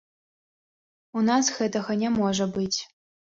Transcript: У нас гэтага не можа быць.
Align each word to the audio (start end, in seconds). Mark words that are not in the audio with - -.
У 1.21 1.23
нас 1.27 1.51
гэтага 1.59 1.91
не 2.05 2.09
можа 2.17 2.49
быць. 2.57 2.79